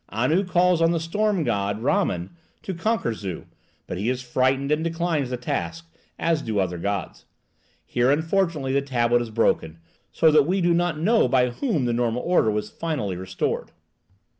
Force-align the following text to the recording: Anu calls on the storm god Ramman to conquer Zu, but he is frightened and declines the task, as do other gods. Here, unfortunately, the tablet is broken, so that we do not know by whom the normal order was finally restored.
Anu 0.09 0.43
calls 0.43 0.81
on 0.81 0.89
the 0.93 0.99
storm 0.99 1.43
god 1.43 1.83
Ramman 1.83 2.31
to 2.63 2.73
conquer 2.73 3.13
Zu, 3.13 3.45
but 3.85 3.99
he 3.99 4.09
is 4.09 4.23
frightened 4.23 4.71
and 4.71 4.83
declines 4.83 5.29
the 5.29 5.37
task, 5.37 5.85
as 6.17 6.41
do 6.41 6.57
other 6.57 6.79
gods. 6.79 7.25
Here, 7.85 8.09
unfortunately, 8.09 8.73
the 8.73 8.81
tablet 8.81 9.21
is 9.21 9.29
broken, 9.29 9.77
so 10.11 10.31
that 10.31 10.47
we 10.47 10.59
do 10.59 10.73
not 10.73 10.97
know 10.97 11.27
by 11.27 11.51
whom 11.51 11.85
the 11.85 11.93
normal 11.93 12.23
order 12.23 12.49
was 12.49 12.71
finally 12.71 13.15
restored. 13.15 13.73